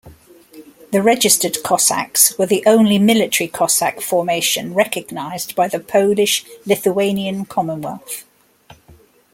[0.91, 8.23] The registered Cossacks were the only military Cossack formation recognized by the Polish-Lithuanian Commonwealth.